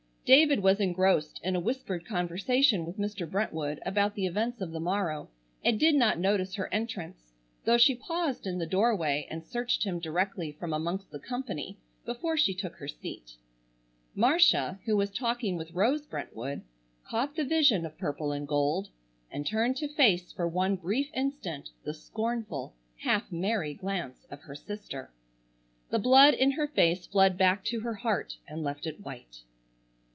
David 0.23 0.61
was 0.61 0.79
engrossed 0.79 1.41
in 1.43 1.57
a 1.57 1.59
whispered 1.59 2.05
conversation 2.05 2.85
with 2.85 2.97
Mr. 2.99 3.29
Brentwood 3.29 3.81
about 3.85 4.15
the 4.15 4.27
events 4.27 4.61
of 4.61 4.71
the 4.71 4.79
morrow, 4.79 5.27
and 5.65 5.77
did 5.77 5.93
not 5.95 6.19
notice 6.19 6.53
her 6.55 6.73
entrance, 6.73 7.33
though 7.65 7.77
she 7.77 7.95
paused 7.95 8.47
in 8.47 8.57
the 8.57 8.65
doorway 8.67 9.27
and 9.29 9.43
searched 9.43 9.83
him 9.83 9.99
directly 9.99 10.53
from 10.53 10.71
amongst 10.71 11.11
the 11.11 11.19
company 11.19 11.75
before 12.05 12.37
she 12.37 12.53
took 12.53 12.75
her 12.75 12.87
seat. 12.87 13.35
Marcia, 14.15 14.79
who 14.85 14.95
was 14.95 15.09
talking 15.09 15.57
with 15.57 15.73
Rose 15.73 16.05
Brentwood, 16.05 16.61
caught 17.03 17.35
the 17.35 17.43
vision 17.43 17.85
of 17.85 17.97
purple 17.97 18.31
and 18.31 18.47
gold 18.47 18.87
and 19.31 19.45
turned 19.45 19.75
to 19.77 19.89
face 19.93 20.31
for 20.31 20.47
one 20.47 20.77
brief 20.77 21.09
instant 21.13 21.71
the 21.83 21.95
scornful, 21.95 22.73
half 22.99 23.29
merry 23.33 23.73
glance 23.73 24.25
of 24.31 24.43
her 24.43 24.55
sister. 24.55 25.11
The 25.89 25.99
blood 25.99 26.33
in 26.35 26.51
her 26.51 26.67
face 26.67 27.05
fled 27.05 27.37
back 27.37 27.65
to 27.65 27.81
her 27.81 27.95
heart 27.95 28.37
and 28.47 28.63
left 28.63 28.87
it 28.87 29.01
white. 29.03 29.41